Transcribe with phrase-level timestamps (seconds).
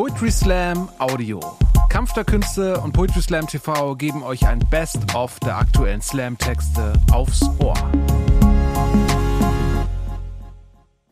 [0.00, 1.40] Poetry Slam Audio.
[1.90, 7.42] Kampf der Künste und Poetry Slam TV geben euch ein Best-of der aktuellen Slam-Texte aufs
[7.62, 7.74] Ohr.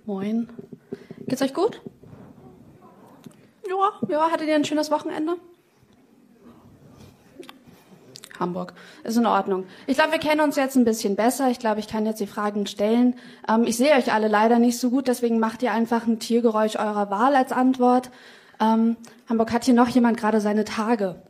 [0.07, 0.49] Moin.
[1.27, 1.83] Geht's euch gut?
[3.69, 5.37] Ja, ja, hattet ihr ein schönes Wochenende?
[8.41, 8.73] Hamburg.
[9.05, 9.67] Ist in Ordnung.
[9.87, 11.51] Ich glaube, wir kennen uns jetzt ein bisschen besser.
[11.51, 13.17] Ich glaube, ich kann jetzt die Fragen stellen.
[13.47, 16.77] Ähm, ich sehe euch alle leider nicht so gut, deswegen macht ihr einfach ein Tiergeräusch
[16.77, 18.11] eurer Wahl als Antwort.
[18.61, 18.97] Ähm,
[19.29, 21.23] Hamburg hat hier noch jemand gerade seine Tage.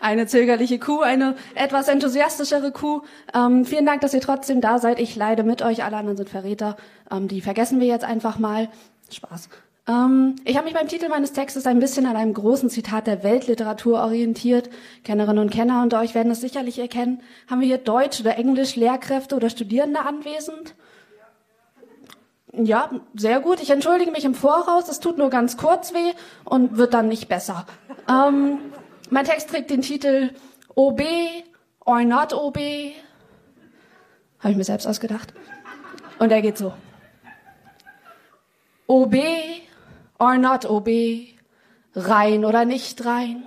[0.00, 3.00] Eine zögerliche Kuh, eine etwas enthusiastischere Kuh.
[3.34, 4.98] Ähm, vielen Dank, dass ihr trotzdem da seid.
[4.98, 5.82] Ich leide mit euch.
[5.82, 6.76] Alle anderen sind Verräter.
[7.10, 8.68] Ähm, die vergessen wir jetzt einfach mal.
[9.10, 9.48] Spaß.
[9.88, 13.22] Ähm, ich habe mich beim Titel meines Textes ein bisschen an einem großen Zitat der
[13.22, 14.68] Weltliteratur orientiert.
[15.04, 17.22] Kennerinnen und Kenner unter euch werden es sicherlich erkennen.
[17.48, 20.74] Haben wir hier Deutsch oder Englisch, Lehrkräfte oder Studierende anwesend?
[22.56, 23.60] Ja, sehr gut.
[23.60, 24.88] Ich entschuldige mich im Voraus.
[24.88, 26.12] Es tut nur ganz kurz weh
[26.44, 27.66] und wird dann nicht besser.
[28.08, 28.58] Ähm,
[29.10, 30.30] mein Text trägt den Titel
[30.74, 31.02] OB
[31.84, 32.58] or not OB.
[34.40, 35.34] Habe ich mir selbst ausgedacht.
[36.18, 36.72] Und er geht so.
[38.86, 39.16] OB
[40.18, 40.88] or not OB,
[41.94, 43.44] rein oder nicht rein?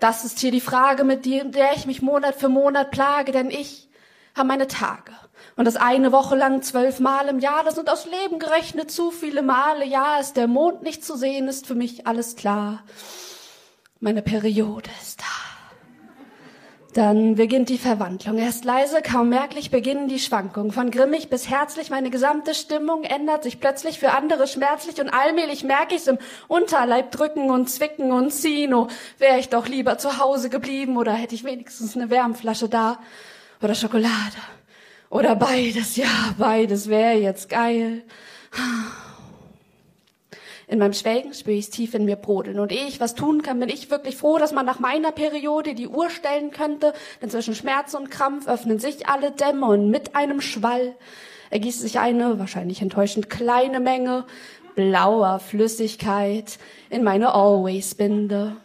[0.00, 3.87] Das ist hier die Frage, mit der ich mich Monat für Monat plage, denn ich
[4.38, 5.12] habe meine Tage.
[5.56, 9.10] Und das eine Woche lang zwölf Mal im Jahr, das sind aus Leben gerechnet zu
[9.10, 9.84] viele Male.
[9.84, 12.84] Ja, ist der Mond nicht zu sehen, ist für mich alles klar.
[14.00, 15.48] Meine Periode ist da.
[16.94, 18.38] Dann beginnt die Verwandlung.
[18.38, 20.72] Erst leise, kaum merklich beginnen die Schwankungen.
[20.72, 25.64] Von grimmig bis herzlich, meine gesamte Stimmung ändert sich plötzlich für andere schmerzlich und allmählich
[25.64, 28.72] merke ich's im Unterleib drücken und zwicken und ziehen.
[28.72, 32.98] Oh, wäre ich doch lieber zu Hause geblieben oder hätte ich wenigstens eine Wärmflasche da
[33.62, 34.36] oder Schokolade
[35.10, 35.96] oder beides.
[35.96, 38.02] Ja, beides wäre jetzt geil.
[40.66, 42.60] In meinem Schwelgen spüre ich es tief in mir brodeln.
[42.60, 45.74] Und ehe ich was tun kann, bin ich wirklich froh, dass man nach meiner Periode
[45.74, 46.92] die Uhr stellen könnte.
[47.22, 50.94] Denn zwischen Schmerz und Krampf öffnen sich alle Dämme und mit einem Schwall
[51.50, 54.26] ergießt sich eine, wahrscheinlich enttäuschend kleine Menge
[54.74, 56.58] blauer Flüssigkeit
[56.90, 58.56] in meine Always-Binde.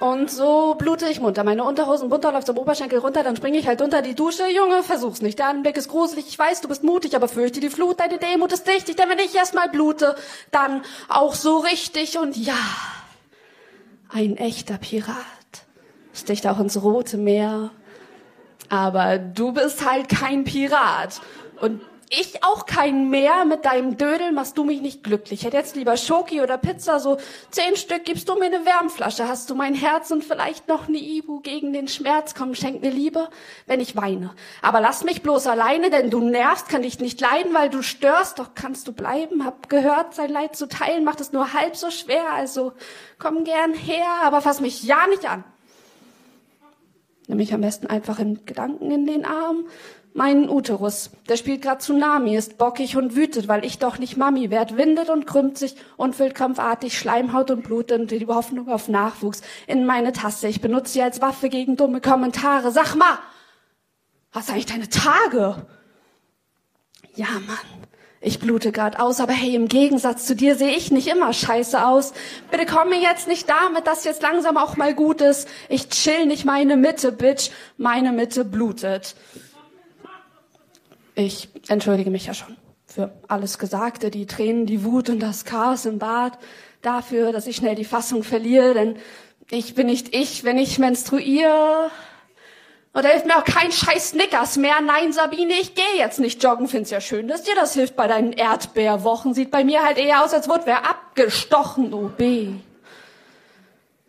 [0.00, 1.44] Und so blute ich munter.
[1.44, 4.44] Meine Unterhosen bunter läuft zum Oberschenkel runter, dann springe ich halt unter die Dusche.
[4.48, 5.38] Junge, versuch's nicht.
[5.38, 6.26] Der Anblick ist gruselig.
[6.28, 8.00] Ich weiß, du bist mutig, aber fürchte die Flut.
[8.00, 10.16] Deine Demut ist dichtig, denn wenn ich erstmal blute,
[10.50, 12.18] dann auch so richtig.
[12.18, 12.58] Und ja,
[14.08, 15.14] ein echter Pirat
[16.12, 17.70] sticht auch ins Rote Meer.
[18.68, 21.20] Aber du bist halt kein Pirat.
[21.60, 21.80] Und
[22.10, 23.44] ich auch kein mehr.
[23.44, 25.40] Mit deinem Dödel machst du mich nicht glücklich.
[25.40, 27.18] Ich hätte jetzt lieber Schoki oder Pizza, so
[27.50, 29.28] zehn Stück gibst du mir eine Wärmflasche.
[29.28, 32.34] Hast du mein Herz und vielleicht noch eine Ibu gegen den Schmerz?
[32.34, 33.28] Komm, schenk mir Liebe,
[33.66, 34.34] wenn ich weine.
[34.62, 38.38] Aber lass mich bloß alleine, denn du nervst, kann dich nicht leiden, weil du störst.
[38.38, 39.44] Doch kannst du bleiben.
[39.44, 42.32] Hab gehört, sein Leid zu teilen macht es nur halb so schwer.
[42.32, 42.72] Also
[43.18, 45.44] komm gern her, aber fass mich ja nicht an.
[47.26, 49.66] Nimm mich am besten einfach in Gedanken in den Arm
[50.14, 51.10] meinen Uterus.
[51.28, 55.10] Der spielt grad Tsunami, ist bockig und wütet, weil ich doch nicht Mami werd, windet
[55.10, 59.84] und krümmt sich und füllt krampfartig Schleimhaut und Blut und die Hoffnung auf Nachwuchs in
[59.84, 60.48] meine Tasse.
[60.48, 62.70] Ich benutze sie als Waffe gegen dumme Kommentare.
[62.70, 63.18] Sag mal,
[64.30, 65.66] hast eigentlich deine Tage?
[67.16, 67.84] Ja, Mann.
[68.26, 71.86] Ich blute grad aus, aber hey, im Gegensatz zu dir sehe ich nicht immer scheiße
[71.86, 72.14] aus.
[72.50, 75.46] Bitte komm mir jetzt nicht damit, dass jetzt langsam auch mal gut ist.
[75.68, 77.50] Ich chill nicht meine Mitte, Bitch.
[77.76, 79.14] Meine Mitte blutet.
[81.14, 85.84] Ich entschuldige mich ja schon für alles Gesagte, die Tränen, die Wut und das Chaos
[85.84, 86.38] im Bad,
[86.80, 88.96] dafür, dass ich schnell die Fassung verliere, denn
[89.50, 91.90] ich bin nicht ich, wenn ich menstruiere.
[92.94, 94.80] Oder hilft mir auch kein scheiß Snickers mehr.
[94.80, 96.68] Nein, Sabine, ich gehe jetzt nicht joggen.
[96.68, 99.34] Find's ja schön, dass dir das hilft bei deinen Erdbeerwochen.
[99.34, 102.22] Sieht bei mir halt eher aus, als wurde wer abgestochen, OB.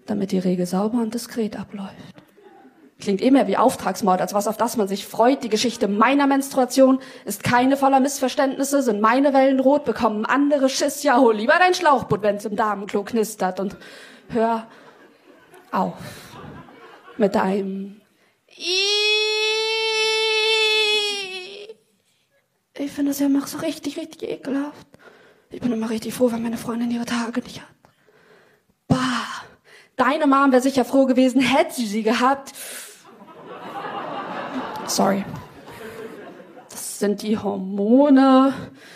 [0.05, 1.93] Damit die Regel sauber und diskret abläuft.
[2.99, 5.43] Klingt immer wie Auftragsmord, als was auf das man sich freut.
[5.43, 11.01] Die Geschichte meiner Menstruation ist keine voller Missverständnisse, sind meine Wellen rot, bekommen andere Schiss.
[11.01, 13.75] Ja, hol lieber dein Schlauchboot, wenn's im Damenklo knistert und
[14.29, 14.67] hör
[15.71, 15.93] auf
[17.17, 17.99] mit deinem
[18.57, 18.67] Ich
[22.91, 24.87] finde das ja immer so richtig, richtig ekelhaft.
[25.49, 27.67] Ich bin immer richtig froh, wenn meine Freundin ihre Tage nicht hat.
[28.87, 28.97] Bah,
[29.97, 32.53] deine Mom wäre sicher froh gewesen, hätte sie sie gehabt.
[34.87, 35.25] Sorry.
[36.69, 38.53] Das sind die Hormone.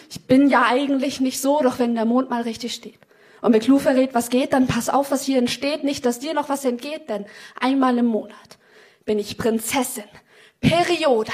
[0.09, 2.99] Ich bin ja eigentlich nicht so, doch wenn der Mond mal richtig steht
[3.41, 6.33] und mir Clou verrät, was geht, dann pass auf, was hier entsteht, nicht, dass dir
[6.33, 7.25] noch was entgeht, denn
[7.59, 8.58] einmal im Monat
[9.09, 10.03] bin ich Prinzessin,
[10.61, 11.33] Perioda,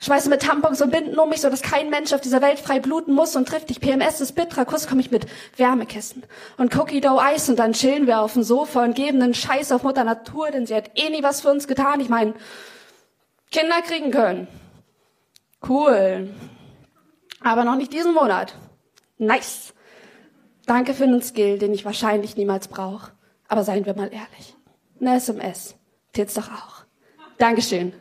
[0.00, 2.80] Schmeiße mit Tampons und Binden um mich, so dass kein Mensch auf dieser Welt frei
[2.80, 5.26] bluten muss und trifft dich PMS ist bitterer Kuss, komme ich mit
[5.56, 6.24] Wärmekissen
[6.56, 9.70] und Cookie Dough Eis und dann chillen wir auf dem Sofa und geben einen Scheiß
[9.70, 12.00] auf Mutter Natur, denn sie hat eh nie was für uns getan.
[12.00, 12.34] Ich meine,
[13.52, 14.48] Kinder kriegen können.
[15.64, 16.34] Cool.
[17.42, 18.56] Aber noch nicht diesen Monat.
[19.18, 19.72] Nice.
[20.66, 23.12] Danke für einen Skill, den ich wahrscheinlich niemals brauche.
[23.46, 24.56] Aber seien wir mal ehrlich.
[25.00, 25.76] Eine SMS.
[26.14, 26.83] Tits doch auch.
[27.38, 27.92] Dankeschön.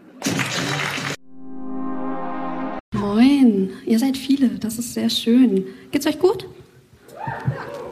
[2.93, 5.65] Moin, ihr seid viele, das ist sehr schön.
[5.91, 6.47] Geht's euch gut?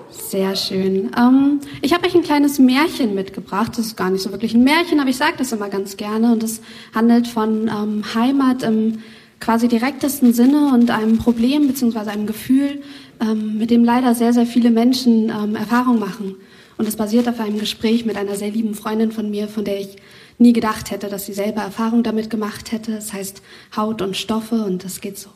[0.10, 1.12] Sehr schön.
[1.18, 3.72] Ähm, ich habe euch ein kleines Märchen mitgebracht.
[3.78, 6.32] Das ist gar nicht so wirklich ein Märchen, aber ich sage das immer ganz gerne.
[6.32, 6.62] Und es
[6.94, 9.00] handelt von ähm, Heimat im
[9.40, 12.82] quasi direktesten Sinne und einem Problem beziehungsweise einem Gefühl,
[13.20, 16.36] ähm, mit dem leider sehr, sehr viele Menschen ähm, Erfahrung machen.
[16.78, 19.82] Und es basiert auf einem Gespräch mit einer sehr lieben Freundin von mir, von der
[19.82, 19.98] ich
[20.42, 22.94] nie gedacht hätte, dass sie selber Erfahrung damit gemacht hätte.
[22.94, 23.42] Es heißt
[23.76, 25.30] Haut und Stoffe und das geht so.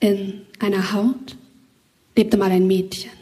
[0.00, 1.36] In einer Haut
[2.16, 3.12] lebte mal ein Mädchen.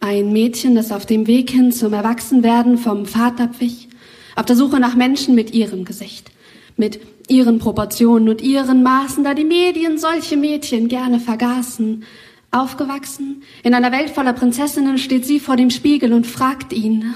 [0.00, 3.88] Ein Mädchen, das auf dem Weg hin zum Erwachsenwerden vom Vater wich,
[4.34, 6.30] auf der Suche nach Menschen mit ihrem Gesicht,
[6.76, 12.04] mit ihren Proportionen und ihren Maßen, da die Medien solche Mädchen gerne vergaßen.
[12.50, 17.14] Aufgewachsen, in einer Welt voller Prinzessinnen steht sie vor dem Spiegel und fragt ihn,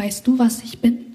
[0.00, 1.14] Weißt du, was ich bin?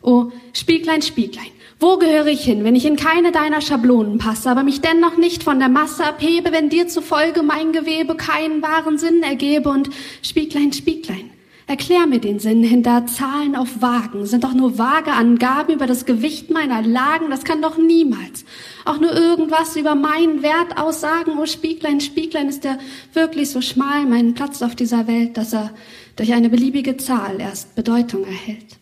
[0.00, 4.62] Oh, Spieglein, Spieglein, wo gehöre ich hin, wenn ich in keine deiner Schablonen passe, aber
[4.62, 9.22] mich dennoch nicht von der Masse abhebe, wenn dir zufolge mein Gewebe keinen wahren Sinn
[9.22, 9.90] ergebe und
[10.22, 11.29] Spieglein, Spieglein,
[11.70, 16.04] erklär mir den Sinn hinter Zahlen auf Wagen, sind doch nur vage Angaben über das
[16.04, 18.44] Gewicht meiner Lagen, das kann doch niemals
[18.84, 22.78] auch nur irgendwas über meinen Wert aussagen, oh Spieglein, Spieglein, ist der
[23.12, 25.70] wirklich so schmal, mein Platz auf dieser Welt, dass er
[26.16, 28.78] durch eine beliebige Zahl erst Bedeutung erhält.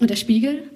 [0.00, 0.70] Und der Spiegel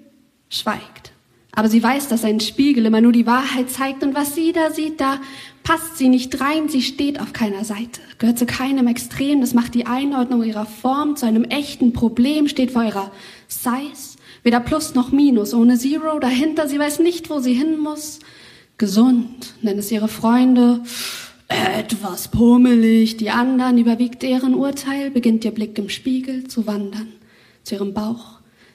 [0.49, 1.14] schweigt.
[1.55, 4.71] Aber sie weiß, dass ein Spiegel immer nur die Wahrheit zeigt und was sie da
[4.71, 5.21] sieht, da
[5.63, 9.75] passt sie nicht rein, sie steht auf keiner Seite, gehört zu keinem Extrem, das macht
[9.75, 13.13] die Einordnung ihrer Form zu einem echten Problem, steht vor ihrer
[13.47, 18.19] Size, weder Plus noch Minus, ohne Zero dahinter, sie weiß nicht, wo sie hin muss.
[18.77, 20.83] Gesund, nennen es ihre Freunde,
[21.47, 27.09] etwas pummelig, die anderen überwiegt deren Urteil, beginnt ihr Blick im Spiegel zu wandern,
[27.63, 28.34] zu ihrem Bauch,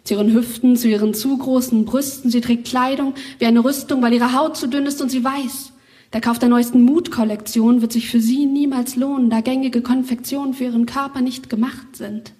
[0.09, 2.31] zu ihren Hüften, zu ihren zu großen Brüsten.
[2.31, 5.71] Sie trägt Kleidung wie eine Rüstung, weil ihre Haut zu dünn ist und sie weiß,
[6.13, 10.63] der Kauf der neuesten Mutkollektion wird sich für sie niemals lohnen, da gängige Konfektionen für
[10.63, 12.33] ihren Körper nicht gemacht sind.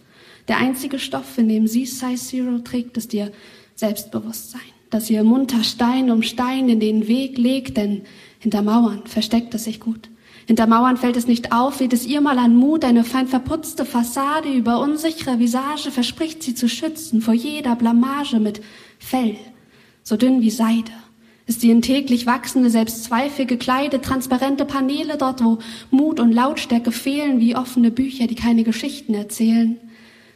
[0.47, 3.31] Der einzige Stoff, in dem sie Size Zero trägt, ist ihr
[3.75, 8.01] Selbstbewusstsein, dass ihr munter Stein um Stein in den Weg legt, denn
[8.39, 10.09] hinter Mauern versteckt es sich gut.
[10.49, 13.85] Hinter Mauern fällt es nicht auf, weht es ihr mal an Mut, eine fein verputzte
[13.85, 18.59] Fassade über unsichere Visage verspricht sie zu schützen vor jeder Blamage mit
[18.97, 19.35] Fell,
[20.01, 20.91] so dünn wie Seide.
[21.45, 25.59] Ist sie in täglich wachsende Selbstzweifel gekleidet, transparente Paneele dort, wo
[25.91, 29.77] Mut und Lautstärke fehlen, wie offene Bücher, die keine Geschichten erzählen.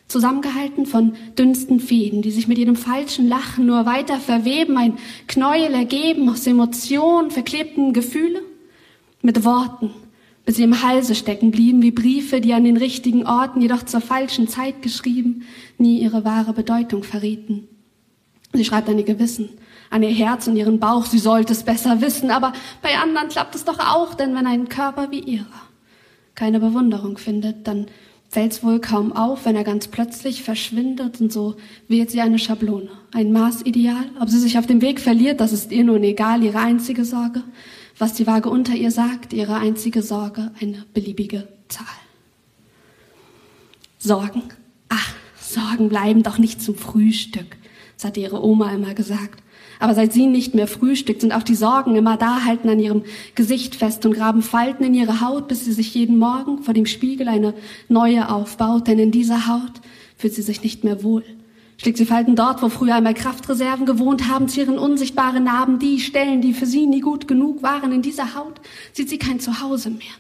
[0.08, 5.74] Zusammengehalten von dünnsten Fäden, die sich mit jedem falschen Lachen nur weiter verweben, ein Knäuel
[5.74, 8.44] ergeben aus Emotionen, verklebten Gefühle,
[9.24, 9.90] mit Worten,
[10.46, 14.02] bis sie im Halse stecken blieben, wie Briefe, die an den richtigen Orten, jedoch zur
[14.02, 15.44] falschen Zeit geschrieben,
[15.80, 17.68] nie ihre wahre Bedeutung verrieten.
[18.52, 19.50] Sie schreibt an ihr Gewissen,
[19.90, 23.56] an ihr Herz und ihren Bauch, sie sollte es besser wissen, aber bei anderen klappt
[23.56, 25.64] es doch auch, denn wenn ein Körper wie ihrer
[26.36, 27.88] keine Bewunderung findet, dann
[28.28, 31.56] fällt's wohl kaum auf, wenn er ganz plötzlich verschwindet und so
[31.88, 34.10] wählt sie eine Schablone, ein Maßideal.
[34.20, 37.44] Ob sie sich auf dem Weg verliert, das ist ihr nun egal, ihre einzige Sorge
[37.98, 41.86] was die Waage unter ihr sagt, ihre einzige Sorge, eine beliebige Zahl.
[44.00, 44.44] Sorgen?
[44.90, 47.58] Ach, Sorgen bleiben doch nicht zum Frühstück,
[47.96, 49.44] das hat ihre Oma immer gesagt.
[49.80, 53.04] Aber seit sie nicht mehr frühstückt, sind auch die Sorgen immer da, halten an ihrem
[53.36, 56.86] Gesicht fest und graben Falten in ihre Haut, bis sie sich jeden Morgen vor dem
[56.86, 57.54] Spiegel eine
[57.90, 59.82] neue aufbaut, denn in dieser Haut
[60.18, 61.24] fühlt sie sich nicht mehr wohl.
[61.78, 66.42] Schlägt sie Falten dort, wo früher einmal Kraftreserven gewohnt haben, zieren unsichtbare Narben die Stellen,
[66.42, 67.92] die für sie nie gut genug waren.
[67.92, 68.62] In dieser Haut
[68.94, 70.14] sieht sie kein Zuhause mehr.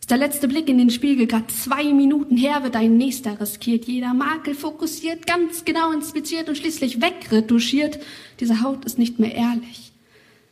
[0.00, 3.86] Ist der letzte Blick in den Spiegel grad zwei Minuten her, wird ein nächster riskiert.
[3.86, 8.00] Jeder Makel fokussiert, ganz genau inspiziert und schließlich wegretuschiert.
[8.40, 9.92] Diese Haut ist nicht mehr ehrlich.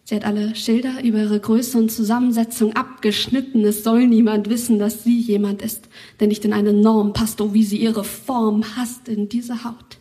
[0.05, 3.65] Sie hat alle Schilder über ihre Größe und Zusammensetzung abgeschnitten.
[3.65, 5.89] Es soll niemand wissen, dass sie jemand ist,
[6.21, 9.99] der nicht in eine Norm passt, oh wie sie ihre Form hasst in diese Haut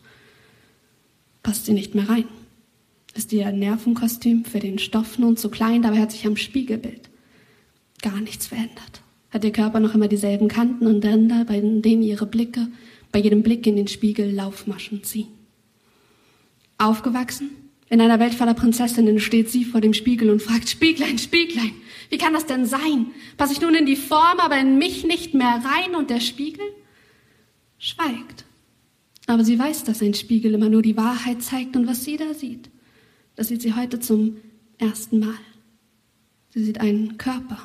[1.43, 2.25] passt sie nicht mehr rein.
[3.13, 7.10] Ist ihr Nervenkostüm für den Stoff nun zu klein, dabei hat sich am Spiegelbild
[8.01, 9.01] gar nichts verändert.
[9.29, 12.67] Hat ihr Körper noch immer dieselben Kanten und Ränder, bei denen ihre Blicke
[13.12, 15.27] bei jedem Blick in den Spiegel Laufmaschen ziehen.
[16.77, 17.51] Aufgewachsen
[17.89, 21.74] In einer Welt voller Prinzessinnen steht sie vor dem Spiegel und fragt, Spieglein, Spieglein,
[22.10, 23.07] wie kann das denn sein?
[23.38, 26.65] Passe ich nun in die Form, aber in mich nicht mehr rein und der Spiegel
[27.77, 28.45] schweigt.
[29.31, 32.33] Aber sie weiß, dass ein Spiegel immer nur die Wahrheit zeigt und was sie da
[32.33, 32.69] sieht,
[33.35, 34.35] das sieht sie heute zum
[34.77, 35.39] ersten Mal.
[36.50, 37.57] Sie sieht einen Körper,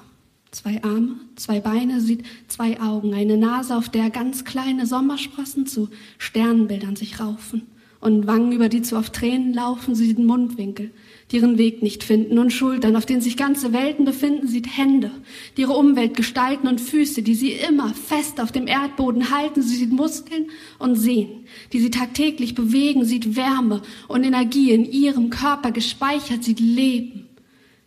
[0.53, 5.89] zwei Arme, zwei Beine, sieht zwei Augen, eine Nase, auf der ganz kleine Sommersprossen zu
[6.19, 7.63] Sternbildern sich raufen
[8.01, 10.91] und Wangen, über die zu oft Tränen laufen, sie sieht Mundwinkel,
[11.31, 15.11] die ihren Weg nicht finden und Schultern, auf denen sich ganze Welten befinden, sieht Hände,
[15.57, 19.77] die ihre Umwelt gestalten und Füße, die sie immer fest auf dem Erdboden halten, sie
[19.77, 25.73] sieht Muskeln und Sehnen, die sie tagtäglich bewegen, sieht Wärme und Energie in ihrem Körper
[25.73, 27.27] gespeichert, sieht Leben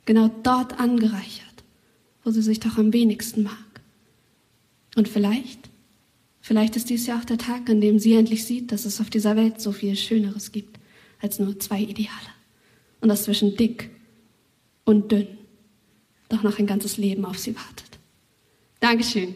[0.05, 1.45] genau dort angereichert,
[2.23, 3.53] wo sie sich doch am wenigsten mag.
[4.95, 5.69] Und vielleicht,
[6.41, 9.09] vielleicht ist dies ja auch der Tag, an dem sie endlich sieht, dass es auf
[9.09, 10.79] dieser Welt so viel Schöneres gibt
[11.21, 12.09] als nur zwei Ideale.
[13.01, 13.89] Und dass zwischen dick
[14.85, 15.27] und dünn
[16.29, 17.99] doch noch ein ganzes Leben auf sie wartet.
[18.79, 19.35] Dankeschön.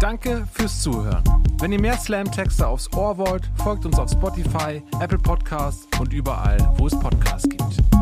[0.00, 1.24] Danke fürs Zuhören.
[1.60, 6.58] Wenn ihr mehr Slam-Texte aufs Ohr wollt, folgt uns auf Spotify, Apple Podcasts und überall,
[6.76, 7.93] wo es Podcasts gibt.